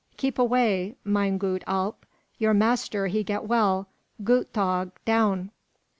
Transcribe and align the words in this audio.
Keep 0.17 0.39
away, 0.39 0.95
mine 1.03 1.37
goot 1.37 1.63
Alp! 1.67 2.07
Your 2.39 2.55
master 2.55 3.05
he 3.05 3.23
get 3.23 3.43
well: 3.43 3.87
goot 4.23 4.51
tog, 4.51 4.93
down!" 5.05 5.51